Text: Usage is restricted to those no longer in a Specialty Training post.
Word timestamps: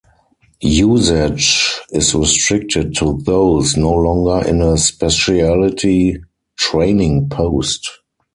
Usage 0.63 1.79
is 1.91 2.15
restricted 2.15 2.95
to 2.95 3.21
those 3.21 3.77
no 3.77 3.91
longer 3.91 4.47
in 4.49 4.63
a 4.63 4.75
Specialty 4.75 6.19
Training 6.57 7.29
post. 7.29 7.87